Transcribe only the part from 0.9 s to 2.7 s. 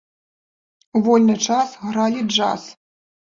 У вольны час гралі джаз.